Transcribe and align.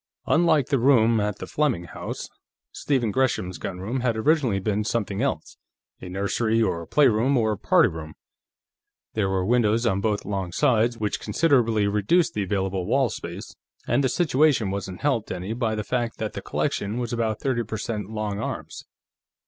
Unlike 0.25 0.69
the 0.69 0.79
room 0.79 1.19
at 1.19 1.37
the 1.37 1.45
Fleming 1.45 1.83
home, 1.83 2.15
Stephen 2.71 3.11
Gresham's 3.11 3.59
gunroom 3.59 3.99
had 3.99 4.17
originally 4.17 4.57
been 4.59 4.83
something 4.83 5.21
else 5.21 5.57
a 6.01 6.09
nursery, 6.09 6.59
or 6.59 6.87
play 6.87 7.07
room, 7.07 7.37
or 7.37 7.55
party 7.55 7.87
room. 7.87 8.15
There 9.13 9.29
were 9.29 9.45
windows 9.45 9.85
on 9.85 10.01
both 10.01 10.25
long 10.25 10.53
sides, 10.53 10.97
which 10.97 11.19
considerably 11.19 11.85
reduced 11.85 12.33
the 12.33 12.41
available 12.41 12.87
wall 12.87 13.11
space, 13.11 13.55
and 13.85 14.03
the 14.03 14.09
situation 14.09 14.71
wasn't 14.71 15.01
helped 15.01 15.31
any 15.31 15.53
by 15.53 15.75
the 15.75 15.83
fact 15.83 16.17
that 16.17 16.33
the 16.33 16.41
collection 16.41 16.97
was 16.97 17.13
about 17.13 17.39
thirty 17.39 17.61
per 17.63 17.77
cent 17.77 18.09
long 18.09 18.39
arms. 18.39 18.85